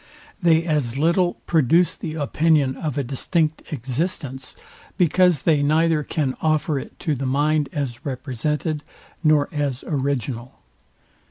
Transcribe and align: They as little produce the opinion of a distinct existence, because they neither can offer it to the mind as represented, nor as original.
They 0.41 0.63
as 0.63 0.97
little 0.97 1.35
produce 1.45 1.95
the 1.95 2.15
opinion 2.15 2.75
of 2.75 2.97
a 2.97 3.03
distinct 3.03 3.71
existence, 3.71 4.55
because 4.97 5.43
they 5.43 5.61
neither 5.61 6.01
can 6.01 6.35
offer 6.41 6.79
it 6.79 6.97
to 7.01 7.13
the 7.13 7.27
mind 7.27 7.69
as 7.71 8.03
represented, 8.03 8.81
nor 9.23 9.47
as 9.51 9.83
original. 9.85 10.57